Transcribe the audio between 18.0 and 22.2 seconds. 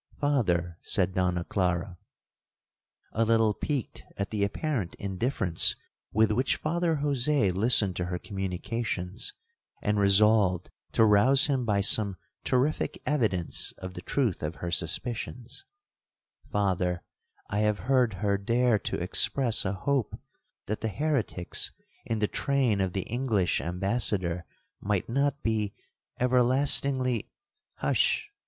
her dare to express a hope that the heretics in